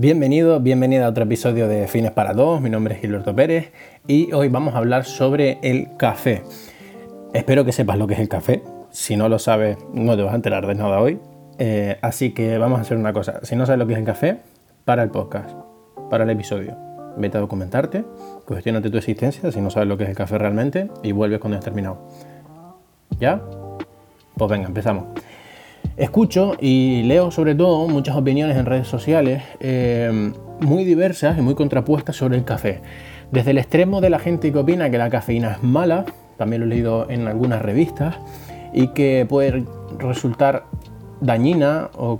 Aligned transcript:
Bienvenido, 0.00 0.60
bienvenida 0.60 1.06
a 1.06 1.08
otro 1.08 1.24
episodio 1.24 1.66
de 1.66 1.88
Fines 1.88 2.12
para 2.12 2.32
Todos. 2.32 2.60
Mi 2.60 2.70
nombre 2.70 2.94
es 2.94 3.00
Gilberto 3.00 3.34
Pérez 3.34 3.72
y 4.06 4.32
hoy 4.32 4.48
vamos 4.48 4.76
a 4.76 4.78
hablar 4.78 5.04
sobre 5.04 5.58
el 5.60 5.88
café. 5.96 6.44
Espero 7.34 7.64
que 7.64 7.72
sepas 7.72 7.98
lo 7.98 8.06
que 8.06 8.14
es 8.14 8.20
el 8.20 8.28
café. 8.28 8.62
Si 8.90 9.16
no 9.16 9.28
lo 9.28 9.40
sabes, 9.40 9.76
no 9.92 10.16
te 10.16 10.22
vas 10.22 10.34
a 10.34 10.36
enterar 10.36 10.68
de 10.68 10.76
nada 10.76 11.00
hoy. 11.00 11.18
Eh, 11.58 11.98
así 12.00 12.30
que 12.32 12.58
vamos 12.58 12.78
a 12.78 12.82
hacer 12.82 12.96
una 12.96 13.12
cosa. 13.12 13.40
Si 13.42 13.56
no 13.56 13.66
sabes 13.66 13.80
lo 13.80 13.88
que 13.88 13.94
es 13.94 13.98
el 13.98 14.04
café, 14.04 14.38
para 14.84 15.02
el 15.02 15.10
podcast, 15.10 15.50
para 16.08 16.22
el 16.22 16.30
episodio. 16.30 16.76
Vete 17.16 17.36
a 17.38 17.40
documentarte, 17.40 18.04
cuestionate 18.46 18.90
tu 18.90 18.98
existencia 18.98 19.50
si 19.50 19.60
no 19.60 19.68
sabes 19.68 19.88
lo 19.88 19.98
que 19.98 20.04
es 20.04 20.10
el 20.10 20.16
café 20.16 20.38
realmente 20.38 20.92
y 21.02 21.10
vuelves 21.10 21.40
cuando 21.40 21.56
hayas 21.56 21.64
terminado. 21.64 22.08
¿Ya? 23.18 23.42
Pues 24.36 24.48
venga, 24.48 24.68
empezamos. 24.68 25.06
Escucho 25.96 26.52
y 26.60 27.02
leo 27.02 27.30
sobre 27.32 27.54
todo 27.56 27.88
muchas 27.88 28.16
opiniones 28.16 28.56
en 28.56 28.66
redes 28.66 28.86
sociales 28.86 29.42
eh, 29.58 30.32
muy 30.60 30.84
diversas 30.84 31.36
y 31.38 31.40
muy 31.40 31.54
contrapuestas 31.54 32.14
sobre 32.16 32.36
el 32.36 32.44
café. 32.44 32.80
Desde 33.32 33.50
el 33.50 33.58
extremo 33.58 34.00
de 34.00 34.10
la 34.10 34.18
gente 34.18 34.52
que 34.52 34.58
opina 34.58 34.90
que 34.90 34.98
la 34.98 35.10
cafeína 35.10 35.52
es 35.52 35.62
mala, 35.62 36.04
también 36.36 36.60
lo 36.60 36.66
he 36.66 36.68
leído 36.68 37.10
en 37.10 37.26
algunas 37.26 37.60
revistas, 37.60 38.14
y 38.72 38.88
que 38.88 39.26
puede 39.28 39.64
resultar 39.98 40.64
dañina 41.20 41.90
o 41.96 42.18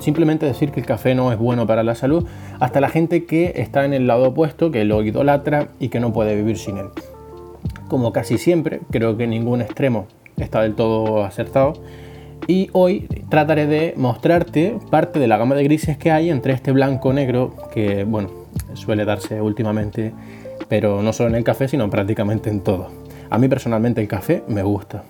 simplemente 0.00 0.44
decir 0.44 0.70
que 0.70 0.80
el 0.80 0.86
café 0.86 1.14
no 1.14 1.32
es 1.32 1.38
bueno 1.38 1.66
para 1.66 1.82
la 1.82 1.94
salud, 1.94 2.26
hasta 2.60 2.80
la 2.80 2.88
gente 2.88 3.24
que 3.24 3.54
está 3.56 3.84
en 3.84 3.94
el 3.94 4.06
lado 4.06 4.28
opuesto, 4.28 4.70
que 4.70 4.84
lo 4.84 5.02
idolatra 5.02 5.68
y 5.80 5.88
que 5.88 5.98
no 5.98 6.12
puede 6.12 6.36
vivir 6.36 6.58
sin 6.58 6.78
él. 6.78 6.88
Como 7.88 8.12
casi 8.12 8.38
siempre, 8.38 8.80
creo 8.90 9.16
que 9.16 9.26
ningún 9.26 9.62
extremo 9.62 10.06
está 10.36 10.62
del 10.62 10.74
todo 10.74 11.24
acertado 11.24 11.74
y 12.46 12.68
hoy 12.72 13.08
trataré 13.30 13.66
de 13.66 13.94
mostrarte 13.96 14.76
parte 14.90 15.18
de 15.18 15.26
la 15.26 15.38
gama 15.38 15.54
de 15.54 15.64
grises 15.64 15.96
que 15.96 16.10
hay 16.10 16.30
entre 16.30 16.52
este 16.52 16.72
blanco-negro 16.72 17.54
que, 17.72 18.04
bueno, 18.04 18.30
suele 18.74 19.04
darse 19.04 19.40
últimamente, 19.40 20.12
pero 20.68 21.02
no 21.02 21.12
solo 21.12 21.30
en 21.30 21.36
el 21.36 21.44
café, 21.44 21.68
sino 21.68 21.88
prácticamente 21.88 22.50
en 22.50 22.60
todo. 22.60 22.90
A 23.30 23.38
mí 23.38 23.48
personalmente 23.48 24.00
el 24.00 24.08
café 24.08 24.42
me 24.46 24.62
gusta. 24.62 25.04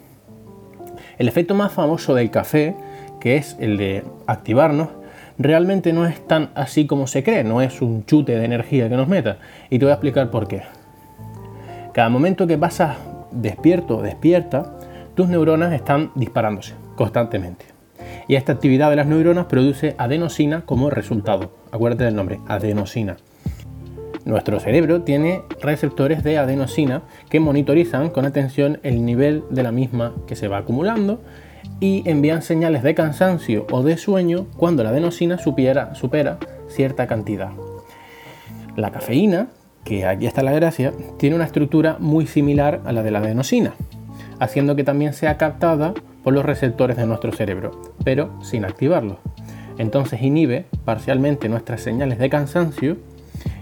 El 1.19 1.29
efecto 1.29 1.55
más 1.55 1.73
famoso 1.73 2.15
del 2.15 2.31
café, 2.31 2.77
que 3.21 3.37
es 3.37 3.57
el 3.59 3.77
de 3.77 4.05
activarnos, 4.27 4.89
realmente 5.37 5.93
no 5.93 6.07
es 6.07 6.25
tan 6.27 6.51
así 6.55 6.87
como 6.87 7.07
se 7.09 7.25
cree, 7.25 7.43
no 7.43 7.61
es 7.63 7.83
un 7.83 8.05
chute 8.05 8.37
de 8.37 8.45
energía 8.45 8.89
que 8.89 8.97
nos 8.97 9.09
meta. 9.09 9.39
Y 9.71 9.79
te 9.79 9.85
voy 9.85 9.91
a 9.91 9.95
explicar 9.95 10.31
por 10.31 10.47
qué. 10.47 10.63
Cada 11.93 12.09
momento 12.09 12.47
que 12.47 12.59
pasas 12.59 12.97
despierto 13.33 13.99
o 13.99 14.03
despierta, 14.03 14.77
tus 15.15 15.29
neuronas 15.29 15.73
están 15.73 16.11
disparándose 16.15 16.84
constantemente. 16.97 17.67
Y 18.29 18.37
esta 18.37 18.53
actividad 18.53 18.91
de 18.91 18.97
las 18.97 19.07
neuronas 19.07 19.47
produce 19.47 19.95
adenosina 19.99 20.63
como 20.63 20.91
resultado. 20.91 21.53
Acuérdate 21.73 22.05
del 22.05 22.17
nombre, 22.17 22.41
adenosina. 22.49 23.17
Nuestro 24.25 24.59
cerebro 24.59 25.03
tiene 25.03 25.43
receptores 25.61 26.25
de 26.25 26.39
adenosina 26.39 27.03
que 27.29 27.41
monitorizan 27.41 28.09
con 28.09 28.25
atención 28.25 28.81
el 28.83 29.05
nivel 29.05 29.45
de 29.51 29.63
la 29.63 29.71
misma 29.71 30.15
que 30.27 30.35
se 30.35 30.49
va 30.49 30.59
acumulando 30.59 31.21
y 31.79 32.09
envían 32.09 32.41
señales 32.41 32.83
de 32.83 32.95
cansancio 32.95 33.67
o 33.71 33.83
de 33.83 33.99
sueño 33.99 34.47
cuando 34.57 34.83
la 34.83 34.91
adenosina 34.91 35.37
supera, 35.37 35.95
supera 35.95 36.39
cierta 36.69 37.07
cantidad. 37.07 37.51
La 38.77 38.91
cafeína, 38.91 39.49
que 39.85 40.07
aquí 40.07 40.27
está 40.27 40.43
la 40.43 40.53
gracia, 40.53 40.93
tiene 41.19 41.37
una 41.37 41.45
estructura 41.45 41.97
muy 42.01 42.27
similar 42.27 42.81
a 42.87 42.93
la 42.93 43.03
de 43.03 43.11
la 43.11 43.19
adenosina, 43.19 43.75
haciendo 44.39 44.75
que 44.75 44.85
también 44.85 45.13
sea 45.13 45.37
captada 45.37 45.93
por 46.25 46.35
los 46.35 46.45
receptores 46.45 46.97
de 46.97 47.07
nuestro 47.07 47.31
cerebro, 47.33 47.71
pero 48.03 48.43
sin 48.43 48.65
activarlos. 48.65 49.19
Entonces 49.79 50.23
inhibe 50.23 50.67
parcialmente 50.85 51.49
nuestras 51.49 51.83
señales 51.83 52.19
de 52.19 52.31
cansancio 52.31 52.97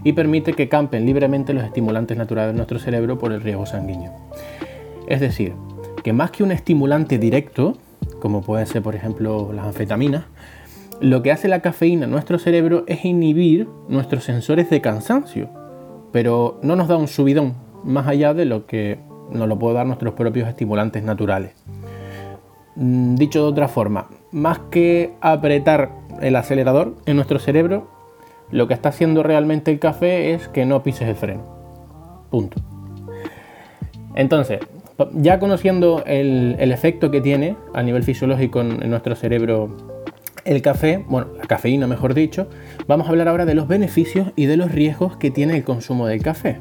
y 0.05 0.13
permite 0.13 0.53
que 0.53 0.69
campen 0.69 1.05
libremente 1.05 1.53
los 1.53 1.65
estimulantes 1.65 2.17
naturales 2.17 2.53
de 2.53 2.57
nuestro 2.57 2.79
cerebro 2.79 3.19
por 3.19 3.33
el 3.33 3.41
riesgo 3.41 3.67
sanguíneo. 3.67 4.13
Es 5.09 5.21
decir, 5.21 5.55
que 6.03 6.13
más 6.13 6.31
que 6.31 6.43
un 6.43 6.53
estimulante 6.53 7.19
directo, 7.19 7.77
como 8.21 8.43
puede 8.43 8.67
ser 8.67 8.83
por 8.83 8.95
ejemplo 8.95 9.53
las 9.53 9.67
anfetaminas, 9.67 10.25
lo 11.01 11.23
que 11.23 11.33
hace 11.33 11.49
la 11.49 11.61
cafeína 11.61 12.05
en 12.05 12.13
nuestro 12.13 12.39
cerebro 12.39 12.85
es 12.87 13.05
inhibir 13.05 13.69
nuestros 13.89 14.25
sensores 14.25 14.71
de 14.71 14.81
cansancio, 14.81 15.51
pero 16.13 16.61
no 16.63 16.77
nos 16.77 16.87
da 16.87 16.97
un 16.97 17.09
subidón 17.09 17.55
más 17.83 18.07
allá 18.07 18.35
de 18.35 18.45
lo 18.45 18.67
que 18.67 19.01
nos 19.33 19.49
lo 19.49 19.59
pueden 19.59 19.77
dar 19.77 19.87
nuestros 19.87 20.15
propios 20.15 20.49
estimulantes 20.49 21.03
naturales. 21.03 21.55
Mm, 22.77 23.17
dicho 23.17 23.43
de 23.43 23.49
otra 23.49 23.69
forma, 23.69 24.09
más 24.31 24.59
que 24.71 25.13
apretar 25.21 25.91
el 26.21 26.37
acelerador 26.37 26.97
en 27.07 27.17
nuestro 27.17 27.39
cerebro, 27.39 27.89
lo 28.51 28.69
que 28.69 28.75
está 28.75 28.91
haciendo 28.91 29.23
realmente 29.23 29.71
el 29.71 29.79
café 29.79 30.33
es 30.35 30.49
que 30.49 30.65
no 30.65 30.83
pises 30.83 31.09
el 31.09 31.17
freno. 31.17 31.43
Punto. 32.31 32.61
Entonces, 34.15 34.61
ya 35.15 35.39
conociendo 35.39 36.03
el, 36.07 36.57
efecto 36.73 37.11
que 37.11 37.21
tiene 37.21 37.57
a 37.75 37.83
nivel 37.83 38.03
fisiológico 38.05 38.61
en, 38.61 38.89
nuestro 38.91 39.15
cerebro 39.17 39.77
el 40.45 40.61
café, 40.61 41.05
bueno, 41.09 41.29
la 41.39 41.45
cafeína 41.45 41.87
mejor 41.87 42.15
dicho, 42.15 42.49
vamos 42.87 43.07
a 43.07 43.11
hablar 43.11 43.29
ahora 43.29 43.45
de 43.45 43.55
los 43.55 43.69
beneficios 43.69 44.33
y 44.37 44.47
de 44.47 44.57
los 44.57 44.73
riesgos 44.73 45.17
que 45.17 45.31
tiene 45.31 45.57
el 45.57 45.65
consumo 45.65 46.07
del 46.07 46.23
café. 46.23 46.59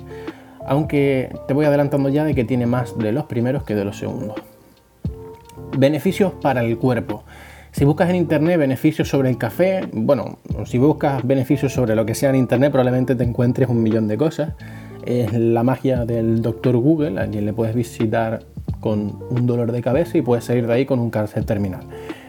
Aunque 0.66 1.34
te 1.48 1.54
voy 1.54 1.66
adelantando 1.66 2.10
ya 2.10 2.24
de 2.24 2.36
que 2.36 2.44
tiene 2.44 2.68
más 2.68 2.98
de 2.98 3.12
los 3.12 3.26
primeros 3.26 3.64
que 3.64 3.76
de 3.76 3.84
los 3.84 3.98
segundos. 3.98 4.36
Beneficios 5.78 6.34
para 6.42 6.64
el 6.64 6.78
cuerpo. 6.78 7.24
Si 7.72 7.86
buscas 7.86 8.10
en 8.10 8.18
internet 8.18 8.60
beneficios 8.60 9.08
sobre 9.08 9.30
el 9.30 9.38
café, 9.38 9.88
bueno, 9.94 10.40
si 10.66 10.78
buscas 10.78 11.26
beneficios 11.26 11.72
sobre 11.74 11.96
lo 11.96 12.06
que 12.06 12.16
sea 12.16 12.30
en 12.30 12.36
internet, 12.36 12.72
probablemente 12.72 13.16
te 13.16 13.24
encuentres 13.24 13.70
un 13.70 13.82
millón 13.82 14.08
de 14.08 14.18
cosas. 14.18 14.54
Es 15.06 15.34
la 15.34 15.64
magia 15.64 16.06
del 16.06 16.42
doctor 16.42 16.76
Google, 16.78 17.20
a 17.20 17.28
quien 17.28 17.46
le 17.46 17.54
puedes 17.54 17.74
visitar 17.74 18.44
con 18.82 19.20
un 19.30 19.48
dolor 19.48 19.72
de 19.72 19.82
cabeza 19.82 20.18
y 20.18 20.22
puedes 20.22 20.44
salir 20.44 20.68
de 20.68 20.74
ahí 20.74 20.86
con 20.86 21.00
un 21.00 21.10
cáncer 21.10 21.46
terminal. 21.46 21.82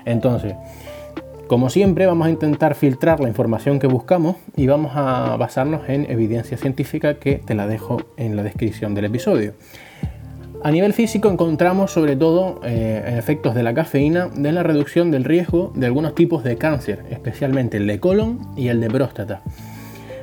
Entonces, 0.05 0.55
como 1.49 1.69
siempre, 1.69 2.07
vamos 2.07 2.29
a 2.29 2.31
intentar 2.31 2.75
filtrar 2.75 3.21
la 3.21 3.29
información 3.29 3.79
que 3.79 3.87
buscamos 3.87 4.37
y 4.57 4.69
vamos 4.69 4.93
a 4.95 5.37
basarnos 5.37 5.89
en 5.89 6.11
evidencia 6.11 6.57
científica 6.57 7.15
que 7.15 7.35
te 7.45 7.55
la 7.55 7.67
dejo 7.67 7.99
en 8.17 8.37
la 8.37 8.43
descripción 8.43 8.95
del 8.95 9.07
episodio. 9.07 9.55
A 10.65 10.71
nivel 10.71 10.93
físico 10.93 11.29
encontramos 11.29 11.91
sobre 11.91 12.15
todo 12.15 12.61
eh, 12.63 13.17
efectos 13.19 13.57
de 13.57 13.65
la 13.65 13.75
cafeína 13.75 14.29
de 14.29 14.53
la 14.53 14.63
reducción 14.63 15.11
del 15.11 15.25
riesgo 15.25 15.73
de 15.75 15.87
algunos 15.87 16.15
tipos 16.15 16.45
de 16.45 16.57
cáncer, 16.57 17.05
especialmente 17.11 17.79
el 17.79 17.89
de 17.89 17.99
colon 17.99 18.39
y 18.57 18.69
el 18.69 18.81
de 18.81 18.89
próstata. 18.89 19.43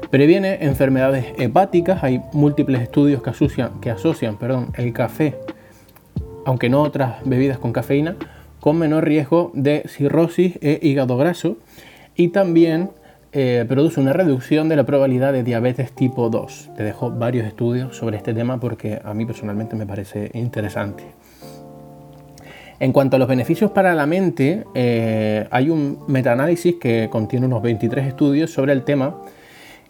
Previene 0.09 0.59
enfermedades 0.61 1.25
hepáticas, 1.38 2.05
hay 2.05 2.22
múltiples 2.31 2.81
estudios 2.81 3.22
que 3.22 3.31
asocian, 3.31 3.81
que 3.81 3.91
asocian 3.91 4.38
perdón, 4.38 4.69
el 4.77 4.94
café, 4.94 5.35
aunque 6.45 6.69
no 6.69 6.83
otras 6.83 7.17
bebidas 7.25 7.57
con 7.57 7.73
cafeína, 7.73 8.16
con 8.61 8.77
menor 8.77 9.03
riesgo 9.03 9.51
de 9.53 9.83
cirrosis 9.89 10.57
e 10.61 10.79
hígado 10.81 11.17
graso 11.17 11.57
y 12.16 12.29
también 12.29 12.91
eh, 13.31 13.66
produce 13.67 14.00
una 14.00 14.13
reducción 14.13 14.69
de 14.69 14.75
la 14.75 14.85
probabilidad 14.85 15.34
de 15.34 15.44
diabetes 15.44 15.91
tipo 15.91 16.29
2. 16.29 16.72
Te 16.75 16.84
dejo 16.84 17.12
varios 17.12 17.45
estudios 17.45 17.95
sobre 17.95 18.17
este 18.17 18.34
tema 18.34 18.59
porque 18.59 19.00
a 19.03 19.13
mí 19.13 19.25
personalmente 19.25 19.75
me 19.75 19.85
parece 19.85 20.31
interesante. 20.34 21.03
En 22.79 22.94
cuanto 22.94 23.18
a 23.18 23.19
los 23.19 23.28
beneficios 23.28 23.72
para 23.72 23.94
la 23.94 24.06
mente, 24.06 24.63
eh, 24.73 25.47
hay 25.51 25.69
un 25.69 26.00
metaanálisis 26.07 26.75
que 26.75 27.09
contiene 27.12 27.45
unos 27.45 27.62
23 27.62 28.07
estudios 28.07 28.51
sobre 28.51 28.72
el 28.72 28.84
tema 28.84 29.18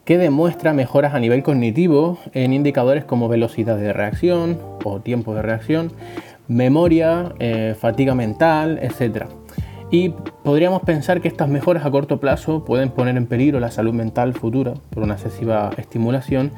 que 0.06 0.18
demuestra 0.18 0.74
mejoras 0.74 1.14
a 1.14 1.20
nivel 1.20 1.44
cognitivo 1.44 2.18
en 2.34 2.52
indicadores 2.52 3.06
como 3.06 3.30
velocidad 3.30 3.78
de 3.78 3.94
reacción 3.94 4.58
o 4.84 5.00
tiempo 5.02 5.36
de 5.36 5.44
reacción, 5.44 5.92
memoria, 6.48 7.34
eh, 7.38 7.76
fatiga 7.80 8.16
mental, 8.16 8.80
etc. 8.82 9.28
Y 9.92 10.10
podríamos 10.44 10.84
pensar 10.84 11.20
que 11.20 11.28
estas 11.28 11.50
mejoras 11.50 11.86
a 11.86 11.92
corto 11.92 12.20
plazo 12.20 12.64
pueden 12.64 12.92
poner 12.92 13.18
en 13.18 13.26
peligro 13.26 13.60
la 13.60 13.72
salud 13.72 13.94
mental 13.94 14.34
futura 14.34 14.76
por 14.92 15.04
una 15.04 15.16
excesiva 15.16 15.72
estimulación, 15.78 16.52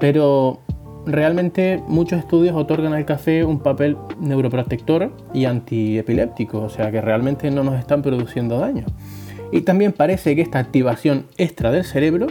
pero 0.00 0.58
realmente 1.06 1.82
muchos 1.86 2.18
estudios 2.18 2.56
otorgan 2.56 2.92
al 2.92 3.04
café 3.04 3.44
un 3.44 3.60
papel 3.60 3.96
neuroprotector 4.20 5.12
y 5.32 5.44
antiepiléptico, 5.44 6.60
o 6.60 6.68
sea 6.68 6.90
que 6.90 7.00
realmente 7.00 7.50
no 7.50 7.62
nos 7.62 7.78
están 7.78 8.02
produciendo 8.02 8.58
daño. 8.58 8.86
Y 9.52 9.60
también 9.60 9.92
parece 9.92 10.34
que 10.34 10.42
esta 10.42 10.58
activación 10.58 11.26
extra 11.36 11.70
del 11.70 11.84
cerebro 11.84 12.28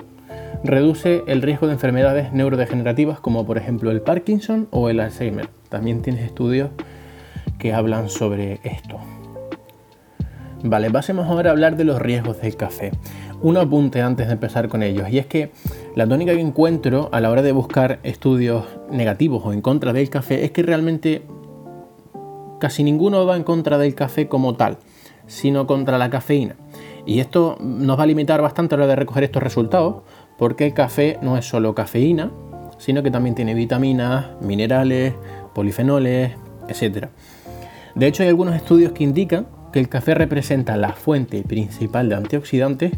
reduce 0.64 1.24
el 1.28 1.42
riesgo 1.42 1.68
de 1.68 1.74
enfermedades 1.74 2.34
neurodegenerativas 2.34 3.20
como 3.20 3.46
por 3.46 3.58
ejemplo 3.58 3.92
el 3.92 4.02
Parkinson 4.02 4.68
o 4.72 4.90
el 4.90 5.00
Alzheimer. 5.00 5.50
También 5.70 6.02
tienes 6.02 6.25
estudios 6.25 6.72
que 7.58 7.74
hablan 7.74 8.10
sobre 8.10 8.60
esto. 8.64 9.00
Vale, 10.63 10.92
pasemos 10.92 11.28
ahora 11.28 11.50
a 11.50 11.54
hablar 11.54 11.75
de 11.75 11.84
los 11.84 12.00
riesgos 12.00 12.40
del 12.40 12.56
café. 12.56 12.92
Un 13.42 13.58
apunte 13.58 14.02
antes 14.02 14.28
de 14.28 14.34
empezar 14.34 14.68
con 14.68 14.84
ellos, 14.84 15.10
y 15.10 15.18
es 15.18 15.25
que 15.25 15.52
la 15.96 16.08
tónica 16.08 16.34
que 16.34 16.40
encuentro 16.40 17.10
a 17.12 17.19
la 17.19 17.31
hora 17.31 17.42
de 17.42 17.52
buscar 17.52 18.00
estudios 18.04 18.66
negativos 18.92 19.42
o 19.44 19.54
en 19.54 19.62
contra 19.62 19.92
del 19.92 20.12
café 20.12 20.46
es 20.46 20.52
que 20.52 20.62
realmente 20.62 21.24
casi 22.60 22.84
ninguno 22.84 23.25
va 23.25 23.38
en 23.38 23.44
contra 23.44 23.80
del 23.80 23.96
café 23.96 24.28
como 24.28 24.56
tal, 24.56 24.78
sino 25.25 25.66
contra 25.66 25.98
la 25.98 26.12
cafeína. 26.12 26.56
Y 27.08 27.22
esto 27.22 27.58
nos 27.60 27.98
va 27.98 28.04
a 28.04 28.08
limitar 28.08 28.40
bastante 28.44 28.75
a 28.75 28.78
la 28.78 28.84
hora 28.84 28.92
de 28.92 28.98
recoger 28.98 29.24
estos 29.24 29.42
resultados, 29.42 30.04
porque 30.38 30.68
el 30.68 30.75
café 30.75 31.18
no 31.24 31.38
es 31.38 31.46
solo 31.46 31.74
cafeína, 31.74 32.30
sino 32.78 33.02
que 33.02 33.10
también 33.10 33.34
tiene 33.34 33.56
vitaminas, 33.56 34.28
minerales, 34.42 35.16
polifenoles, 35.56 36.34
etc. 36.68 37.08
De 37.96 38.06
hecho, 38.06 38.22
hay 38.22 38.30
algunos 38.30 38.56
estudios 38.56 38.92
que 38.92 39.04
indican 39.04 39.48
que 39.72 39.80
el 39.80 39.90
café 39.90 40.14
representa 40.14 40.78
la 40.78 40.94
fuente 40.94 41.42
principal 41.44 42.10
de 42.10 42.16
antioxidantes 42.16 42.92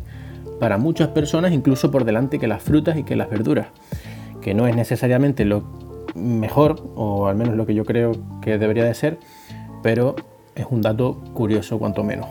para 0.59 0.77
muchas 0.77 1.09
personas, 1.09 1.51
incluso 1.51 1.91
por 1.91 2.05
delante 2.05 2.39
que 2.39 2.47
las 2.47 2.63
frutas 2.63 2.97
y 2.97 3.03
que 3.03 3.15
las 3.15 3.29
verduras, 3.29 3.67
que 4.41 4.53
no 4.53 4.67
es 4.67 4.75
necesariamente 4.75 5.45
lo 5.45 5.63
mejor, 6.15 6.83
o 6.95 7.27
al 7.27 7.35
menos 7.35 7.55
lo 7.55 7.65
que 7.65 7.73
yo 7.75 7.85
creo 7.85 8.13
que 8.41 8.57
debería 8.57 8.83
de 8.83 8.93
ser, 8.93 9.17
pero 9.81 10.15
es 10.55 10.65
un 10.69 10.81
dato 10.81 11.23
curioso 11.33 11.79
cuanto 11.79 12.03
menos. 12.03 12.27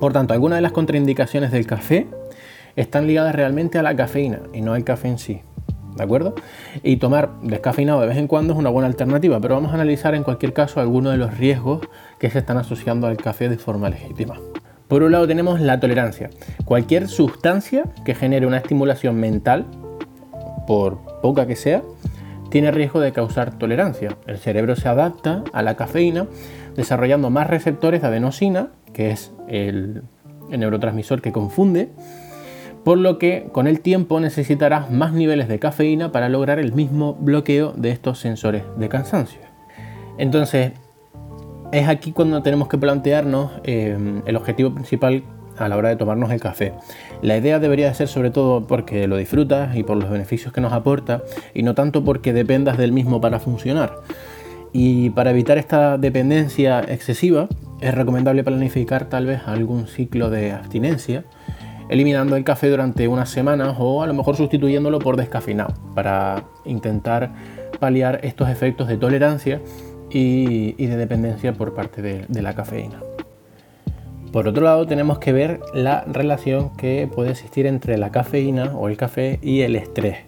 Por 0.00 0.12
tanto, 0.12 0.32
algunas 0.32 0.58
de 0.58 0.62
las 0.62 0.72
contraindicaciones 0.72 1.50
del 1.50 1.66
café 1.66 2.06
están 2.76 3.06
ligadas 3.06 3.34
realmente 3.34 3.78
a 3.78 3.82
la 3.82 3.96
cafeína 3.96 4.40
y 4.52 4.60
no 4.60 4.74
al 4.74 4.84
café 4.84 5.08
en 5.08 5.18
sí. 5.18 5.42
¿De 5.98 6.04
acuerdo? 6.04 6.34
Y 6.82 6.96
tomar 6.96 7.40
descafeinado 7.42 8.00
de 8.00 8.06
vez 8.06 8.16
en 8.16 8.28
cuando 8.28 8.52
es 8.52 8.58
una 8.58 8.70
buena 8.70 8.86
alternativa, 8.86 9.40
pero 9.40 9.56
vamos 9.56 9.72
a 9.72 9.74
analizar 9.74 10.14
en 10.14 10.22
cualquier 10.22 10.52
caso 10.52 10.80
algunos 10.80 11.12
de 11.12 11.18
los 11.18 11.36
riesgos 11.36 11.80
que 12.18 12.30
se 12.30 12.38
están 12.38 12.56
asociando 12.56 13.08
al 13.08 13.16
café 13.16 13.48
de 13.48 13.58
forma 13.58 13.90
legítima. 13.90 14.36
Por 14.86 15.02
un 15.02 15.12
lado 15.12 15.26
tenemos 15.26 15.60
la 15.60 15.80
tolerancia. 15.80 16.30
Cualquier 16.64 17.08
sustancia 17.08 17.84
que 18.04 18.14
genere 18.14 18.46
una 18.46 18.58
estimulación 18.58 19.16
mental, 19.16 19.66
por 20.66 20.98
poca 21.20 21.46
que 21.46 21.56
sea, 21.56 21.82
tiene 22.48 22.70
riesgo 22.70 23.00
de 23.00 23.12
causar 23.12 23.58
tolerancia. 23.58 24.16
El 24.26 24.38
cerebro 24.38 24.76
se 24.76 24.88
adapta 24.88 25.44
a 25.52 25.62
la 25.62 25.74
cafeína 25.74 26.26
desarrollando 26.76 27.28
más 27.28 27.48
receptores 27.48 28.02
de 28.02 28.06
adenosina, 28.06 28.68
que 28.92 29.10
es 29.10 29.32
el, 29.48 30.04
neurotransmisor 30.48 31.20
que 31.20 31.32
confunde, 31.32 31.90
por 32.84 32.98
lo 32.98 33.18
que 33.18 33.48
con 33.52 33.66
el 33.66 33.80
tiempo 33.80 34.20
necesitarás 34.20 34.90
más 34.90 35.12
niveles 35.12 35.48
de 35.48 35.58
cafeína 35.58 36.12
para 36.12 36.28
lograr 36.28 36.58
el 36.58 36.72
mismo 36.72 37.14
bloqueo 37.14 37.72
de 37.76 37.90
estos 37.90 38.18
sensores 38.18 38.62
de 38.76 38.88
cansancio. 38.88 39.40
Entonces, 40.18 40.72
es 41.72 41.88
aquí 41.88 42.12
cuando 42.12 42.42
tenemos 42.42 42.68
que 42.68 42.78
plantearnos 42.78 43.52
eh, 43.64 44.22
el 44.24 44.36
objetivo 44.36 44.74
principal 44.74 45.22
a 45.58 45.68
la 45.68 45.76
hora 45.76 45.88
de 45.88 45.96
tomarnos 45.96 46.30
el 46.30 46.40
café. 46.40 46.72
La 47.22 47.36
idea 47.36 47.58
debería 47.58 47.92
ser 47.94 48.08
sobre 48.08 48.30
todo 48.30 48.66
porque 48.66 49.06
lo 49.06 49.16
disfrutas 49.16 49.76
y 49.76 49.82
por 49.82 49.96
los 49.96 50.10
beneficios 50.10 50.52
que 50.52 50.60
nos 50.60 50.72
aporta 50.72 51.22
y 51.54 51.62
no 51.62 51.74
tanto 51.74 52.04
porque 52.04 52.32
dependas 52.32 52.78
del 52.78 52.92
mismo 52.92 53.20
para 53.20 53.40
funcionar. 53.40 53.96
Y 54.72 55.10
para 55.10 55.30
evitar 55.30 55.58
esta 55.58 55.98
dependencia 55.98 56.80
excesiva 56.80 57.48
es 57.80 57.94
recomendable 57.94 58.44
planificar 58.44 59.06
tal 59.06 59.26
vez 59.26 59.42
algún 59.46 59.86
ciclo 59.86 60.30
de 60.30 60.52
abstinencia, 60.52 61.24
eliminando 61.88 62.36
el 62.36 62.44
café 62.44 62.68
durante 62.68 63.08
unas 63.08 63.30
semanas 63.30 63.76
o 63.78 64.02
a 64.02 64.06
lo 64.06 64.14
mejor 64.14 64.36
sustituyéndolo 64.36 64.98
por 64.98 65.16
descafeinado 65.16 65.74
para 65.94 66.44
intentar 66.64 67.32
paliar 67.80 68.20
estos 68.22 68.48
efectos 68.48 68.88
de 68.88 68.96
tolerancia 68.96 69.60
y, 70.10 70.72
de 70.74 70.96
dependencia 70.96 71.52
por 71.52 71.74
parte 71.74 72.02
de 72.02 72.42
la 72.42 72.54
cafeína. 72.54 73.00
Por 74.32 74.46
otro 74.46 74.62
lado, 74.62 74.86
tenemos 74.86 75.18
que 75.18 75.32
ver 75.32 75.60
la 75.72 76.04
relación 76.04 76.76
que 76.76 77.08
puede 77.12 77.30
existir 77.30 77.66
entre 77.66 77.96
la 77.96 78.10
cafeína 78.10 78.76
o 78.76 78.88
el 78.88 78.98
café 78.98 79.38
y 79.42 79.62
el 79.62 79.74
estrés. 79.74 80.18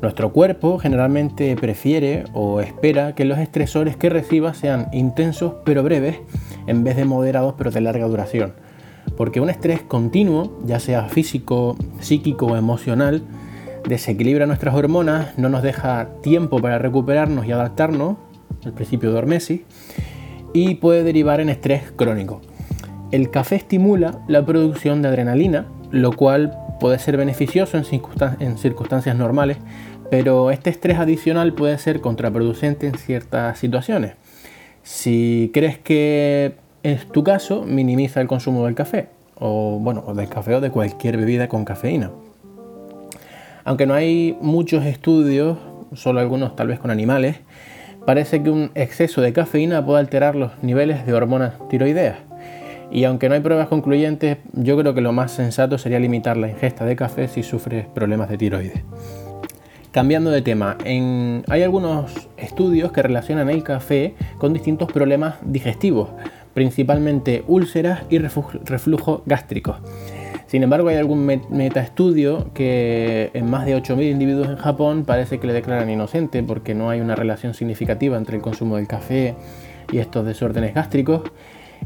Nuestro 0.00 0.32
cuerpo 0.32 0.78
generalmente 0.78 1.54
prefiere 1.56 2.24
o 2.32 2.60
espera 2.60 3.14
que 3.14 3.26
los 3.26 3.38
estresores 3.38 3.96
que 3.96 4.08
reciba 4.08 4.54
sean 4.54 4.88
intensos 4.92 5.56
pero 5.64 5.82
breves 5.82 6.18
en 6.66 6.84
vez 6.84 6.96
de 6.96 7.04
moderados 7.04 7.54
pero 7.58 7.70
de 7.70 7.82
larga 7.82 8.06
duración. 8.06 8.54
Porque 9.16 9.40
un 9.40 9.50
estrés 9.50 9.82
continuo, 9.82 10.60
ya 10.64 10.80
sea 10.80 11.08
físico, 11.08 11.76
psíquico 12.00 12.46
o 12.46 12.56
emocional, 12.56 13.22
desequilibra 13.88 14.46
nuestras 14.46 14.74
hormonas, 14.74 15.36
no 15.38 15.48
nos 15.48 15.62
deja 15.62 16.08
tiempo 16.22 16.60
para 16.60 16.78
recuperarnos 16.78 17.46
y 17.46 17.52
adaptarnos, 17.52 18.16
el 18.64 18.72
principio 18.72 19.12
de 19.12 19.18
hormesis, 19.18 19.60
y 20.52 20.76
puede 20.76 21.02
derivar 21.02 21.40
en 21.40 21.48
estrés 21.48 21.92
crónico. 21.96 22.40
El 23.10 23.30
café 23.30 23.56
estimula 23.56 24.20
la 24.28 24.44
producción 24.44 25.02
de 25.02 25.08
adrenalina, 25.08 25.66
lo 25.90 26.12
cual 26.12 26.56
puede 26.80 26.98
ser 26.98 27.16
beneficioso 27.16 27.76
en, 27.76 28.58
circunstancias 28.58 29.16
normales, 29.16 29.58
pero 30.10 30.50
este 30.50 30.70
estrés 30.70 30.98
adicional 30.98 31.54
puede 31.54 31.78
ser 31.78 32.00
contraproducente 32.00 32.86
en 32.86 32.96
ciertas 32.96 33.58
situaciones. 33.58 34.14
Si 34.82 35.50
crees 35.54 35.78
que 35.78 36.56
es 36.82 37.06
tu 37.08 37.24
caso, 37.24 37.64
minimiza 37.64 38.20
el 38.20 38.28
consumo 38.28 38.64
del 38.66 38.74
café, 38.74 39.08
o 39.38 39.78
bueno, 39.80 40.02
del 40.14 40.28
café 40.28 40.54
o 40.54 40.60
de 40.60 40.70
cualquier 40.70 41.16
bebida 41.16 41.48
con 41.48 41.64
cafeína. 41.64 42.10
Aunque 43.64 43.86
no 43.86 43.94
hay 43.94 44.36
muchos 44.40 44.84
estudios, 44.84 45.58
solo 45.94 46.20
algunos 46.20 46.56
tal 46.56 46.68
vez 46.68 46.78
con 46.78 46.90
animales, 46.90 47.36
parece 48.04 48.42
que 48.42 48.50
un 48.50 48.70
exceso 48.74 49.20
de 49.20 49.32
cafeína 49.32 49.84
puede 49.84 50.00
alterar 50.00 50.34
los 50.34 50.50
niveles 50.62 51.06
de 51.06 51.14
hormonas 51.14 51.54
tiroideas 51.68 52.16
y 52.92 53.04
aunque 53.04 53.28
no 53.30 53.34
hay 53.34 53.40
pruebas 53.40 53.68
concluyentes, 53.68 54.36
yo 54.52 54.76
creo 54.76 54.92
que 54.92 55.00
lo 55.00 55.12
más 55.12 55.32
sensato 55.32 55.78
sería 55.78 55.98
limitar 55.98 56.36
la 56.36 56.48
ingesta 56.48 56.84
de 56.84 56.94
café 56.94 57.26
si 57.26 57.42
sufres 57.42 57.86
problemas 57.86 58.28
de 58.28 58.36
tiroides. 58.36 58.82
Cambiando 59.92 60.30
de 60.30 60.42
tema, 60.42 60.76
hay 60.84 61.62
algunos 61.62 62.28
estudios 62.36 62.92
que 62.92 63.02
relacionan 63.02 63.48
el 63.48 63.62
café 63.62 64.14
con 64.36 64.52
distintos 64.52 64.92
problemas 64.92 65.36
digestivos, 65.42 66.10
principalmente 66.54 67.44
úlceras 67.46 68.02
y 68.10 68.18
reflujo 68.18 69.22
gástrico. 69.26 69.76
Sin 70.52 70.62
embargo, 70.62 70.90
hay 70.90 70.96
algún 70.96 71.24
metaestudio 71.24 72.52
que 72.52 73.30
en 73.32 73.48
más 73.48 73.64
de 73.64 73.74
8.000 73.74 74.10
individuos 74.10 74.48
en 74.48 74.56
Japón 74.56 75.04
parece 75.06 75.40
que 75.40 75.46
le 75.46 75.54
declaran 75.54 75.88
inocente 75.88 76.42
porque 76.42 76.74
no 76.74 76.90
hay 76.90 77.00
una 77.00 77.14
relación 77.16 77.54
significativa 77.54 78.18
entre 78.18 78.36
el 78.36 78.42
consumo 78.42 78.76
del 78.76 78.86
café 78.86 79.34
y 79.90 79.96
estos 79.96 80.26
desórdenes 80.26 80.74
gástricos. 80.74 81.22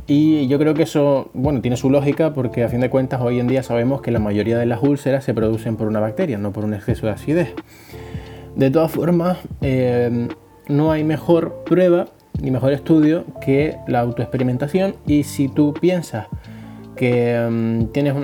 Y 0.09 0.49
yo 0.49 0.59
creo 0.59 0.75
que 0.75 0.83
eso, 0.83 1.31
bueno, 1.33 1.61
tiene 1.61 1.77
su 1.77 1.91
lógica 1.91 2.33
porque 2.33 2.65
a 2.65 2.69
fin 2.69 2.81
de 2.81 2.91
cuentas 2.91 3.21
hoy 3.21 3.39
en 3.39 3.47
día 3.47 3.63
sabemos 3.63 4.03
que 4.03 4.11
la 4.11 4.19
mayoría 4.19 4.59
de 4.59 4.67
las 4.67 4.83
úlceras 4.83 5.23
se 5.23 5.33
producen 5.33 5.77
por 5.77 5.87
una 5.87 6.01
bacteria, 6.01 6.37
no 6.37 6.53
por 6.53 6.65
un 6.65 6.75
exceso 6.75 7.07
de 7.07 7.13
acidez. 7.13 7.55
De 8.57 8.73
todas 8.73 8.91
formas, 8.91 9.39
eh, 9.61 10.27
no 10.67 10.91
hay 10.91 11.05
mejor 11.05 11.63
prueba 11.65 12.07
ni 12.41 12.51
mejor 12.51 12.73
estudio 12.73 13.25
que 13.41 13.77
la 13.87 14.01
autoexperimentación 14.01 14.97
y 15.07 15.23
si 15.23 15.49
tú 15.49 15.75
piensas 15.75 16.27
que 16.97 17.47
mm, 17.51 17.93
tienes, 17.93 18.15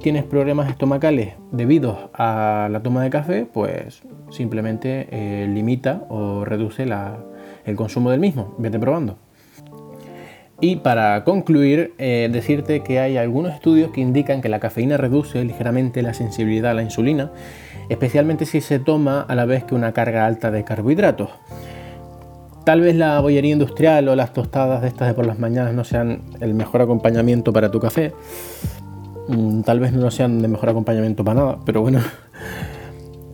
tienes 0.00 0.24
problemas 0.24 0.68
estomacales 0.68 1.34
debido 1.50 2.10
a 2.14 2.68
la 2.70 2.82
toma 2.82 3.02
de 3.02 3.10
café, 3.10 3.46
pues 3.50 4.02
simplemente 4.30 5.08
eh, 5.10 5.48
limita 5.48 6.04
o 6.08 6.44
reduce 6.44 6.86
el 7.64 7.76
consumo 7.76 8.10
del 8.10 8.20
mismo. 8.20 8.54
Vete 8.58 8.78
probando. 8.78 9.16
Y 10.62 10.76
para 10.76 11.24
concluir, 11.24 11.94
eh, 11.96 12.28
decirte 12.30 12.80
que 12.80 13.00
hay 13.00 13.16
algunos 13.16 13.54
estudios 13.54 13.90
que 13.92 14.02
indican 14.02 14.42
que 14.42 14.50
la 14.50 14.60
cafeína 14.60 14.98
reduce 14.98 15.42
ligeramente 15.42 16.02
la 16.02 16.12
sensibilidad 16.12 16.72
a 16.72 16.74
la 16.74 16.82
insulina, 16.82 17.32
especialmente 17.88 18.44
si 18.44 18.60
se 18.60 18.78
toma 18.78 19.22
a 19.22 19.34
la 19.34 19.46
vez 19.46 19.64
que 19.64 19.74
una 19.74 19.92
carga 19.92 20.26
alta 20.26 20.50
de 20.50 20.62
carbohidratos. 20.62 21.30
Tal 22.64 22.80
vez 22.80 22.94
la 22.94 23.20
bollería 23.20 23.52
industrial 23.52 24.08
o 24.08 24.16
las 24.16 24.32
tostadas 24.32 24.82
de 24.82 24.88
estas 24.88 25.08
de 25.08 25.14
por 25.14 25.26
las 25.26 25.38
mañanas 25.38 25.74
no 25.74 25.84
sean 25.84 26.22
el 26.40 26.54
mejor 26.54 26.82
acompañamiento 26.82 27.52
para 27.52 27.70
tu 27.70 27.80
café. 27.80 28.12
Mm, 29.28 29.62
tal 29.62 29.80
vez 29.80 29.92
no 29.92 30.10
sean 30.10 30.42
de 30.42 30.48
mejor 30.48 30.68
acompañamiento 30.68 31.24
para 31.24 31.40
nada, 31.40 31.58
pero 31.64 31.80
bueno. 31.82 32.00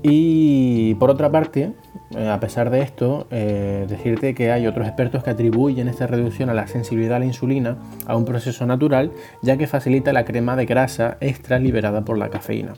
Y 0.08 0.94
por 0.96 1.10
otra 1.10 1.32
parte, 1.32 1.72
eh, 2.14 2.28
a 2.28 2.38
pesar 2.38 2.70
de 2.70 2.80
esto, 2.80 3.26
eh, 3.32 3.86
decirte 3.88 4.36
que 4.36 4.52
hay 4.52 4.68
otros 4.68 4.86
expertos 4.86 5.24
que 5.24 5.30
atribuyen 5.30 5.88
esta 5.88 6.06
reducción 6.06 6.48
a 6.48 6.54
la 6.54 6.68
sensibilidad 6.68 7.16
a 7.16 7.18
la 7.18 7.24
insulina 7.24 7.78
a 8.06 8.14
un 8.16 8.24
proceso 8.24 8.66
natural, 8.66 9.10
ya 9.42 9.56
que 9.56 9.66
facilita 9.66 10.12
la 10.12 10.24
crema 10.24 10.54
de 10.54 10.64
grasa 10.64 11.16
extra 11.20 11.58
liberada 11.58 12.04
por 12.04 12.18
la 12.18 12.28
cafeína. 12.28 12.74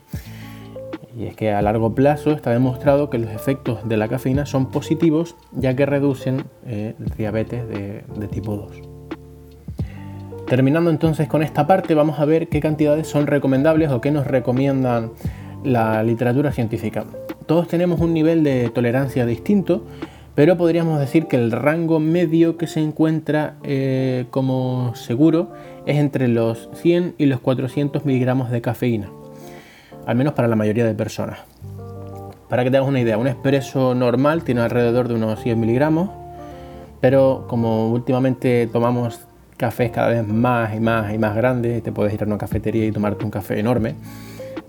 Y 1.18 1.26
es 1.26 1.34
que 1.34 1.50
a 1.50 1.60
largo 1.60 1.96
plazo 1.96 2.30
está 2.30 2.50
demostrado 2.50 3.10
que 3.10 3.18
los 3.18 3.30
efectos 3.32 3.88
de 3.88 3.96
la 3.96 4.06
cafeína 4.06 4.46
son 4.46 4.70
positivos, 4.70 5.34
ya 5.50 5.74
que 5.74 5.84
reducen 5.84 6.44
eh, 6.64 6.94
diabetes 7.16 7.68
de, 7.68 8.04
de 8.16 8.28
tipo 8.28 8.54
2. 8.54 8.70
Terminando 10.46 10.90
entonces 10.90 11.26
con 11.26 11.42
esta 11.42 11.66
parte, 11.66 11.94
vamos 11.94 12.20
a 12.20 12.24
ver 12.24 12.48
qué 12.48 12.60
cantidades 12.60 13.08
son 13.08 13.26
recomendables 13.26 13.90
o 13.90 14.00
qué 14.00 14.12
nos 14.12 14.28
recomiendan 14.28 15.10
la 15.64 16.04
literatura 16.04 16.52
científica. 16.52 17.04
Todos 17.46 17.66
tenemos 17.66 17.98
un 17.98 18.14
nivel 18.14 18.44
de 18.44 18.70
tolerancia 18.70 19.26
distinto, 19.26 19.84
pero 20.36 20.56
podríamos 20.56 21.00
decir 21.00 21.26
que 21.26 21.34
el 21.34 21.50
rango 21.50 21.98
medio 21.98 22.56
que 22.56 22.68
se 22.68 22.78
encuentra 22.78 23.56
eh, 23.64 24.26
como 24.30 24.94
seguro 24.94 25.50
es 25.84 25.96
entre 25.96 26.28
los 26.28 26.68
100 26.74 27.16
y 27.18 27.26
los 27.26 27.40
400 27.40 28.04
miligramos 28.04 28.50
de 28.50 28.60
cafeína, 28.60 29.10
al 30.08 30.16
menos 30.16 30.32
para 30.32 30.48
la 30.48 30.56
mayoría 30.56 30.86
de 30.86 30.94
personas. 30.94 31.40
Para 32.48 32.64
que 32.64 32.70
te 32.70 32.78
hagas 32.78 32.88
una 32.88 32.98
idea, 32.98 33.18
un 33.18 33.26
expreso 33.26 33.94
normal 33.94 34.42
tiene 34.42 34.62
alrededor 34.62 35.06
de 35.06 35.14
unos 35.14 35.38
100 35.42 35.60
miligramos, 35.60 36.08
pero 37.02 37.44
como 37.46 37.90
últimamente 37.90 38.66
tomamos 38.72 39.20
cafés 39.58 39.90
cada 39.90 40.08
vez 40.08 40.26
más 40.26 40.74
y 40.74 40.80
más 40.80 41.12
y 41.12 41.18
más 41.18 41.36
grandes, 41.36 41.82
te 41.82 41.92
puedes 41.92 42.14
ir 42.14 42.22
a 42.22 42.26
una 42.26 42.38
cafetería 42.38 42.86
y 42.86 42.90
tomarte 42.90 43.22
un 43.22 43.30
café 43.30 43.58
enorme, 43.58 43.96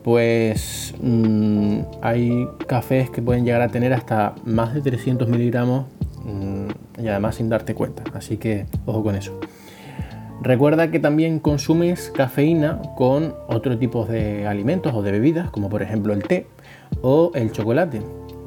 pues 0.04 0.94
mm, 1.02 1.80
hay 2.02 2.46
cafés 2.68 3.10
que 3.10 3.22
pueden 3.22 3.46
llegar 3.46 3.62
a 3.62 3.70
tener 3.70 3.94
hasta 3.94 4.36
más 4.44 4.74
de 4.74 4.82
300 4.82 5.30
miligramos 5.30 5.86
mm, 6.26 7.02
y 7.02 7.08
además 7.08 7.36
sin 7.36 7.48
darte 7.48 7.74
cuenta, 7.74 8.04
así 8.14 8.36
que 8.36 8.66
ojo 8.86 9.04
con 9.04 9.16
eso. 9.16 9.40
Recuerda 10.42 10.90
que 10.90 11.00
también 11.00 11.40
consumes 11.40 12.12
cafeína 12.16 12.82
con 12.96 13.36
otro 13.48 13.78
tipo 13.78 14.06
de 14.06 14.48
alimentos 14.48 14.94
o 14.94 15.02
de 15.02 15.12
bebidas, 15.12 15.50
como 15.52 15.70
por 15.70 15.82
ejemplo 15.82 16.14
el 16.14 16.24
té 16.24 16.48
o 17.02 17.32
el 17.36 17.52
chocolate, 17.52 18.02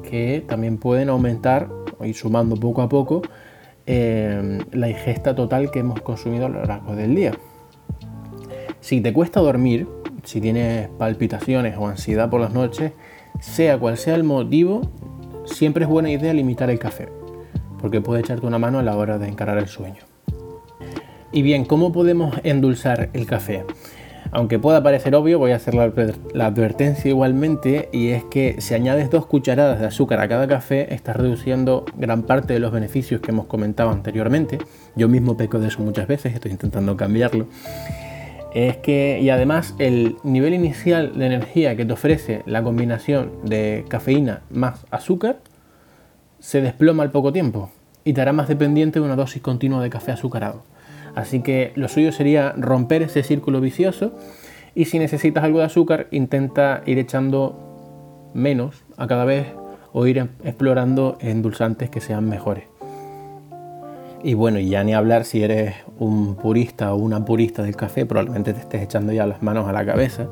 que 0.09 0.43
también 0.47 0.77
pueden 0.77 1.09
aumentar 1.09 1.69
y 2.03 2.13
sumando 2.13 2.55
poco 2.55 2.81
a 2.81 2.89
poco 2.89 3.21
eh, 3.85 4.59
la 4.71 4.89
ingesta 4.89 5.35
total 5.35 5.69
que 5.69 5.79
hemos 5.79 6.01
consumido 6.01 6.47
a 6.47 6.49
lo 6.49 6.63
largo 6.65 6.95
del 6.95 7.13
día. 7.13 7.33
Si 8.79 8.99
te 8.99 9.13
cuesta 9.13 9.39
dormir, 9.39 9.87
si 10.23 10.41
tienes 10.41 10.89
palpitaciones 10.97 11.77
o 11.77 11.87
ansiedad 11.87 12.29
por 12.29 12.41
las 12.41 12.53
noches, 12.53 12.93
sea 13.39 13.77
cual 13.77 13.97
sea 13.97 14.15
el 14.15 14.23
motivo, 14.23 14.81
siempre 15.45 15.83
es 15.83 15.89
buena 15.89 16.09
idea 16.09 16.33
limitar 16.33 16.71
el 16.71 16.79
café, 16.79 17.09
porque 17.79 18.01
puede 18.01 18.21
echarte 18.21 18.47
una 18.47 18.57
mano 18.57 18.79
a 18.79 18.83
la 18.83 18.97
hora 18.97 19.19
de 19.19 19.27
encarar 19.27 19.59
el 19.59 19.67
sueño. 19.67 20.12
Y 21.33 21.41
bien, 21.41 21.65
¿cómo 21.65 21.91
podemos 21.91 22.35
endulzar 22.43 23.09
el 23.13 23.25
café? 23.25 23.65
Aunque 24.31 24.59
pueda 24.59 24.83
parecer 24.83 25.15
obvio, 25.15 25.39
voy 25.39 25.51
a 25.51 25.55
hacer 25.55 25.73
la, 25.73 26.45
advertencia 26.45 27.09
igualmente 27.09 27.89
y 27.91 28.09
es 28.09 28.23
que 28.25 28.61
si 28.61 28.75
añades 28.75 29.09
dos 29.09 29.25
cucharadas 29.25 29.79
de 29.79 29.87
azúcar 29.87 30.19
a 30.19 30.27
cada 30.27 30.47
café, 30.47 30.93
estás 30.93 31.15
reduciendo 31.15 31.85
gran 31.97 32.21
parte 32.21 32.53
de 32.53 32.59
los 32.59 32.71
beneficios 32.71 33.19
que 33.19 33.31
hemos 33.31 33.47
comentado 33.47 33.89
anteriormente. 33.89 34.59
Yo 34.95 35.09
mismo 35.09 35.35
peco 35.35 35.57
de 35.57 35.69
eso 35.69 35.81
muchas 35.81 36.07
veces, 36.07 36.35
estoy 36.35 36.51
intentando 36.51 36.95
cambiarlo. 36.95 37.47
Es 38.53 38.77
que, 38.77 39.19
y 39.19 39.31
además, 39.31 39.73
el 39.79 40.17
nivel 40.23 40.53
inicial 40.53 41.17
de 41.17 41.25
energía 41.25 41.75
que 41.75 41.85
te 41.85 41.93
ofrece 41.93 42.43
la 42.45 42.61
combinación 42.61 43.31
de 43.43 43.85
cafeína 43.87 44.43
más 44.51 44.85
azúcar 44.91 45.39
se 46.37 46.61
desploma 46.61 47.01
al 47.01 47.09
poco 47.09 47.33
tiempo 47.33 47.71
y 48.03 48.13
te 48.13 48.21
hará 48.21 48.33
más 48.33 48.47
dependiente 48.47 48.99
de 48.99 49.05
una 49.05 49.15
dosis 49.15 49.41
continua 49.41 49.81
de 49.81 49.89
café 49.89 50.11
azucarado. 50.11 50.72
Así 51.15 51.41
que 51.41 51.71
lo 51.75 51.87
suyo 51.87 52.11
sería 52.11 52.53
romper 52.57 53.03
ese 53.03 53.23
círculo 53.23 53.61
vicioso 53.61 54.13
y 54.75 54.85
si 54.85 54.99
necesitas 54.99 55.43
algo 55.43 55.59
de 55.59 55.65
azúcar, 55.65 56.07
intenta 56.11 56.81
ir 56.85 56.97
echando 56.97 58.31
menos 58.33 58.83
a 58.97 59.07
cada 59.07 59.25
vez 59.25 59.47
o 59.91 60.07
ir 60.07 60.27
explorando 60.43 61.17
endulzantes 61.21 61.89
que 61.89 62.01
sean 62.01 62.27
mejores. 62.27 62.65
Y 64.23 64.35
bueno, 64.35 64.57
ya 64.59 64.83
ni 64.83 64.93
hablar 64.93 65.25
si 65.25 65.43
eres 65.43 65.75
un 65.99 66.35
purista 66.35 66.93
o 66.93 66.97
una 66.97 67.23
purista 67.25 67.61
del 67.61 67.75
café, 67.75 68.05
probablemente 68.05 68.53
te 68.53 68.61
estés 68.61 68.81
echando 68.81 69.11
ya 69.11 69.27
las 69.27 69.43
manos 69.43 69.67
a 69.67 69.73
la 69.73 69.85
cabeza. 69.85 70.27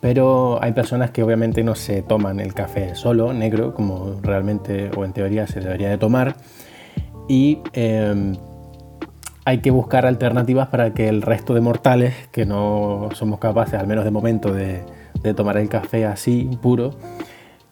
Pero 0.00 0.62
hay 0.62 0.72
personas 0.72 1.10
que 1.12 1.22
obviamente 1.22 1.62
no 1.62 1.74
se 1.74 2.02
toman 2.02 2.40
el 2.40 2.52
café 2.52 2.94
solo, 2.94 3.32
negro, 3.32 3.74
como 3.74 4.20
realmente 4.22 4.90
o 4.96 5.04
en 5.04 5.12
teoría 5.12 5.46
se 5.46 5.60
debería 5.60 5.88
de 5.88 5.98
tomar. 5.98 6.36
Y 7.28 7.60
em, 7.72 8.36
hay 9.46 9.58
que 9.58 9.70
buscar 9.70 10.06
alternativas 10.06 10.66
para 10.66 10.92
que 10.92 11.08
el 11.08 11.22
resto 11.22 11.54
de 11.54 11.60
mortales, 11.60 12.14
que 12.32 12.44
no 12.44 13.10
somos 13.14 13.38
capaces, 13.38 13.74
al 13.74 13.86
menos 13.86 14.04
de 14.04 14.10
momento, 14.10 14.52
de, 14.52 14.82
tomar 15.36 15.56
el 15.56 15.68
café 15.68 16.04
así, 16.04 16.50
puro, 16.60 16.90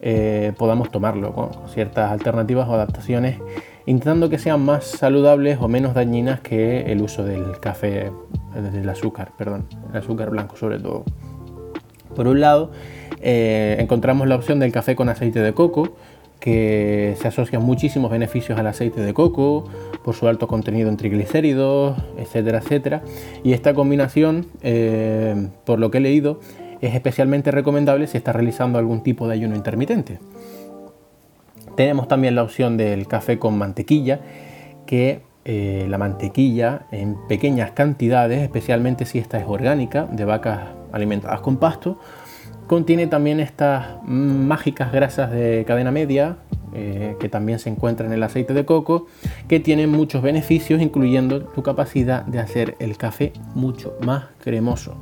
eh, 0.00 0.52
podamos 0.56 0.92
tomarlo 0.92 1.32
con 1.34 1.50
ciertas 1.68 2.12
alternativas 2.12 2.68
o 2.68 2.74
adaptaciones, 2.74 3.40
intentando 3.86 4.30
que 4.30 4.38
sean 4.38 4.64
más 4.64 4.84
saludables 4.84 5.58
o 5.60 5.66
menos 5.66 5.94
dañinas 5.94 6.38
que 6.40 6.92
el 6.92 7.02
uso 7.02 7.24
del 7.24 7.58
café, 7.58 8.12
del 8.54 8.88
azúcar, 8.88 9.32
perdón, 9.36 9.66
el 9.90 9.96
azúcar 9.96 10.30
blanco 10.30 10.56
sobre 10.56 10.78
todo. 10.78 11.04
Por 12.14 12.28
un 12.28 12.40
lado, 12.40 12.70
eh, 13.20 13.78
encontramos 13.80 14.28
la 14.28 14.36
opción 14.36 14.60
del 14.60 14.70
café 14.70 14.94
con 14.94 15.08
aceite 15.08 15.40
de 15.40 15.52
coco, 15.54 15.96
que 16.44 17.16
se 17.18 17.28
asocian 17.28 17.62
muchísimos 17.62 18.10
beneficios 18.10 18.58
al 18.58 18.66
aceite 18.66 19.00
de 19.00 19.14
coco 19.14 19.64
por 20.04 20.14
su 20.14 20.28
alto 20.28 20.46
contenido 20.46 20.90
en 20.90 20.98
triglicéridos, 20.98 21.96
etcétera, 22.18 22.58
etcétera. 22.58 23.02
Y 23.42 23.54
esta 23.54 23.72
combinación, 23.72 24.48
eh, 24.60 25.48
por 25.64 25.78
lo 25.78 25.90
que 25.90 25.96
he 25.96 26.00
leído, 26.02 26.40
es 26.82 26.94
especialmente 26.94 27.50
recomendable 27.50 28.06
si 28.08 28.18
estás 28.18 28.36
realizando 28.36 28.78
algún 28.78 29.02
tipo 29.02 29.26
de 29.26 29.32
ayuno 29.32 29.56
intermitente. 29.56 30.18
Tenemos 31.78 32.08
también 32.08 32.34
la 32.34 32.42
opción 32.42 32.76
del 32.76 33.06
café 33.06 33.38
con 33.38 33.56
mantequilla, 33.56 34.20
que 34.84 35.22
eh, 35.46 35.86
la 35.88 35.96
mantequilla 35.96 36.82
en 36.90 37.16
pequeñas 37.26 37.70
cantidades, 37.70 38.42
especialmente 38.42 39.06
si 39.06 39.18
esta 39.18 39.38
es 39.38 39.46
orgánica, 39.48 40.06
de 40.12 40.26
vacas 40.26 40.60
alimentadas 40.92 41.40
con 41.40 41.56
pasto, 41.56 41.98
Contiene 42.74 43.06
también 43.06 43.38
estas 43.38 44.02
mágicas 44.04 44.90
grasas 44.90 45.30
de 45.30 45.64
cadena 45.64 45.92
media, 45.92 46.38
eh, 46.74 47.14
que 47.20 47.28
también 47.28 47.60
se 47.60 47.70
encuentran 47.70 48.08
en 48.08 48.14
el 48.14 48.22
aceite 48.24 48.52
de 48.52 48.64
coco, 48.64 49.06
que 49.46 49.60
tienen 49.60 49.92
muchos 49.92 50.22
beneficios, 50.22 50.82
incluyendo 50.82 51.42
tu 51.42 51.62
capacidad 51.62 52.24
de 52.24 52.40
hacer 52.40 52.74
el 52.80 52.96
café 52.96 53.32
mucho 53.54 53.94
más 54.04 54.24
cremoso. 54.42 54.96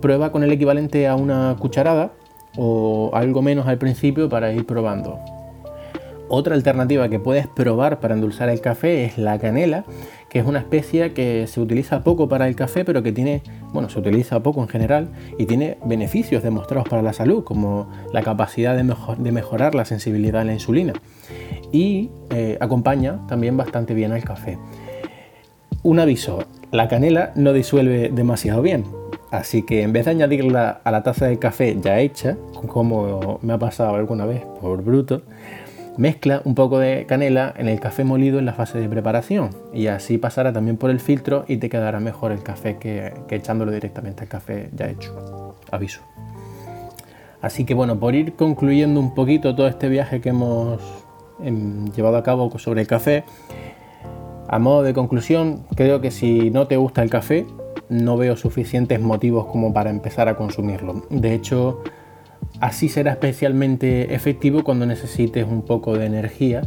Prueba 0.00 0.32
con 0.32 0.42
el 0.42 0.50
equivalente 0.50 1.06
a 1.06 1.16
una 1.16 1.54
cucharada 1.58 2.12
o 2.56 3.10
algo 3.12 3.42
menos 3.42 3.66
al 3.66 3.76
principio 3.76 4.30
para 4.30 4.50
ir 4.50 4.64
probando. 4.64 5.18
Otra 6.30 6.54
alternativa 6.54 7.10
que 7.10 7.20
puedes 7.20 7.46
probar 7.46 8.00
para 8.00 8.14
endulzar 8.14 8.48
el 8.48 8.62
café 8.62 9.04
es 9.04 9.18
la 9.18 9.38
canela, 9.38 9.84
que 10.28 10.38
es 10.38 10.46
una 10.46 10.58
especie 10.58 11.12
que 11.12 11.46
se 11.46 11.60
utiliza 11.60 12.02
poco 12.02 12.28
para 12.28 12.48
el 12.48 12.54
café, 12.54 12.84
pero 12.84 13.02
que 13.02 13.12
tiene, 13.12 13.42
bueno, 13.72 13.88
se 13.88 13.98
utiliza 13.98 14.42
poco 14.42 14.60
en 14.62 14.68
general 14.68 15.08
y 15.38 15.46
tiene 15.46 15.78
beneficios 15.84 16.42
demostrados 16.42 16.88
para 16.88 17.02
la 17.02 17.12
salud, 17.12 17.44
como 17.44 17.88
la 18.12 18.22
capacidad 18.22 18.76
de, 18.76 19.32
mejorar 19.32 19.74
la 19.74 19.84
sensibilidad 19.84 20.42
a 20.42 20.44
la 20.44 20.52
insulina. 20.52 20.92
Y 21.72 22.10
eh, 22.30 22.58
acompaña 22.60 23.26
también 23.26 23.56
bastante 23.56 23.94
bien 23.94 24.12
al 24.12 24.24
café. 24.24 24.58
Un 25.82 26.00
aviso, 26.00 26.44
la 26.72 26.88
canela 26.88 27.32
no 27.34 27.52
disuelve 27.52 28.10
demasiado 28.10 28.60
bien, 28.62 28.84
así 29.30 29.62
que 29.62 29.82
en 29.82 29.92
vez 29.92 30.04
de 30.04 30.10
añadirla 30.10 30.80
a 30.84 30.90
la 30.90 31.02
taza 31.02 31.26
de 31.26 31.38
café 31.38 31.78
ya 31.80 32.00
hecha, 32.00 32.36
como 32.66 33.38
me 33.42 33.52
ha 33.52 33.58
pasado 33.58 33.94
alguna 33.94 34.26
vez 34.26 34.42
por 34.60 34.82
bruto, 34.82 35.22
Mezcla 35.98 36.42
un 36.44 36.54
poco 36.54 36.78
de 36.78 37.06
canela 37.06 37.52
en 37.56 37.66
el 37.66 37.80
café 37.80 38.04
molido 38.04 38.38
en 38.38 38.46
la 38.46 38.52
fase 38.52 38.78
de 38.78 38.88
preparación 38.88 39.50
y 39.74 39.88
así 39.88 40.16
pasará 40.16 40.52
también 40.52 40.76
por 40.76 40.90
el 40.90 41.00
filtro 41.00 41.44
y 41.48 41.56
te 41.56 41.68
quedará 41.68 41.98
mejor 41.98 42.30
el 42.30 42.40
café 42.44 42.76
que, 42.76 43.12
echándolo 43.28 43.72
directamente 43.72 44.22
al 44.22 44.28
café 44.28 44.70
ya 44.72 44.88
hecho. 44.88 45.56
Aviso. 45.72 46.00
Así 47.42 47.64
que 47.64 47.74
bueno, 47.74 47.98
por 47.98 48.14
ir 48.14 48.34
concluyendo 48.34 49.00
un 49.00 49.12
poquito 49.12 49.56
todo 49.56 49.66
este 49.66 49.88
viaje 49.88 50.20
que 50.20 50.28
hemos 50.28 50.80
em, 51.42 51.90
llevado 51.90 52.16
a 52.16 52.22
cabo 52.22 52.56
sobre 52.60 52.80
el 52.82 52.86
café, 52.86 53.24
a 54.46 54.60
modo 54.60 54.84
de 54.84 54.94
conclusión, 54.94 55.66
creo 55.74 56.00
que 56.00 56.12
si 56.12 56.52
no 56.52 56.68
te 56.68 56.76
gusta 56.76 57.02
el 57.02 57.10
café, 57.10 57.44
no 57.88 58.16
veo 58.16 58.36
suficientes 58.36 59.00
motivos 59.00 59.46
como 59.46 59.72
para 59.72 59.90
empezar 59.90 60.28
a 60.28 60.36
consumirlo. 60.36 61.02
De 61.10 61.34
hecho, 61.34 61.82
Así 62.60 62.88
será 62.88 63.12
especialmente 63.12 64.14
efectivo 64.14 64.64
cuando 64.64 64.84
necesites 64.84 65.46
un 65.46 65.62
poco 65.62 65.96
de 65.96 66.06
energía 66.06 66.62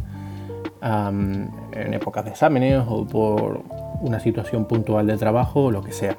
en 0.82 1.94
épocas 1.94 2.24
de 2.24 2.30
exámenes 2.30 2.82
o 2.88 3.06
por 3.06 3.62
una 4.00 4.18
situación 4.18 4.66
puntual 4.66 5.06
de 5.06 5.16
trabajo 5.16 5.64
o 5.64 5.70
lo 5.70 5.82
que 5.82 5.92
sea. 5.92 6.16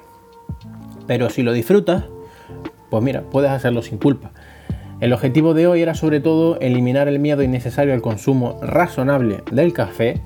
Pero 1.06 1.28
si 1.28 1.42
lo 1.42 1.52
disfrutas, 1.52 2.04
pues 2.88 3.02
mira, 3.02 3.22
puedes 3.30 3.50
hacerlo 3.50 3.82
sin 3.82 3.98
culpa. 3.98 4.30
El 5.00 5.12
objetivo 5.12 5.54
de 5.54 5.66
hoy 5.66 5.82
era 5.82 5.94
sobre 5.94 6.20
todo 6.20 6.58
eliminar 6.60 7.08
el 7.08 7.18
miedo 7.18 7.42
innecesario 7.42 7.92
al 7.92 8.00
consumo 8.00 8.58
razonable 8.62 9.42
del 9.50 9.72
café 9.72 10.22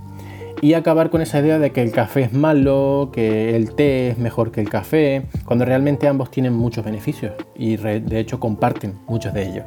y 0.60 0.74
acabar 0.74 1.10
con 1.10 1.20
esa 1.20 1.40
idea 1.40 1.58
de 1.58 1.70
que 1.70 1.82
el 1.82 1.92
café 1.92 2.22
es 2.22 2.32
malo, 2.32 3.10
que 3.12 3.54
el 3.54 3.74
té 3.74 4.08
es 4.08 4.18
mejor 4.18 4.50
que 4.50 4.60
el 4.60 4.68
café, 4.68 5.22
cuando 5.44 5.64
realmente 5.64 6.08
ambos 6.08 6.30
tienen 6.30 6.52
muchos 6.52 6.84
beneficios 6.84 7.32
y 7.56 7.76
de 7.76 8.18
hecho 8.18 8.40
comparten 8.40 8.94
muchos 9.06 9.32
de 9.34 9.48
ellos. 9.48 9.64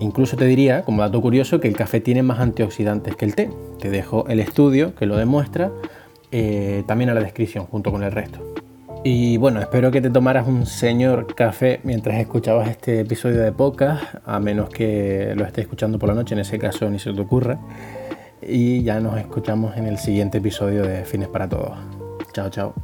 Incluso 0.00 0.36
te 0.36 0.44
diría, 0.44 0.82
como 0.82 1.02
dato 1.02 1.20
curioso, 1.20 1.60
que 1.60 1.66
el 1.66 1.76
café 1.76 2.00
tiene 2.00 2.22
más 2.22 2.38
antioxidantes 2.38 3.16
que 3.16 3.24
el 3.24 3.34
té. 3.34 3.50
Te 3.80 3.90
dejo 3.90 4.26
el 4.28 4.38
estudio 4.38 4.94
que 4.94 5.06
lo 5.06 5.16
demuestra 5.16 5.72
eh, 6.30 6.84
también 6.86 7.10
a 7.10 7.14
la 7.14 7.20
descripción 7.20 7.66
junto 7.66 7.90
con 7.90 8.04
el 8.04 8.12
resto. 8.12 8.38
Y 9.02 9.38
bueno, 9.38 9.60
espero 9.60 9.90
que 9.90 10.00
te 10.00 10.10
tomaras 10.10 10.46
un 10.46 10.66
señor 10.66 11.34
café 11.34 11.80
mientras 11.82 12.20
escuchabas 12.20 12.68
este 12.68 13.00
episodio 13.00 13.42
de 13.42 13.50
podcast, 13.50 14.04
a 14.24 14.38
menos 14.38 14.68
que 14.68 15.32
lo 15.36 15.44
estés 15.44 15.62
escuchando 15.62 15.98
por 15.98 16.08
la 16.08 16.14
noche, 16.14 16.34
en 16.34 16.40
ese 16.40 16.58
caso 16.58 16.88
ni 16.90 16.98
se 16.98 17.12
te 17.12 17.20
ocurra 17.20 17.58
y 18.42 18.82
ya 18.82 19.00
nos 19.00 19.18
escuchamos 19.18 19.76
en 19.76 19.86
el 19.86 19.98
siguiente 19.98 20.38
episodio 20.38 20.82
de 20.84 21.04
Fines 21.04 21.28
para 21.28 21.48
Todos. 21.48 21.78
Chao, 22.32 22.50
chao. 22.50 22.74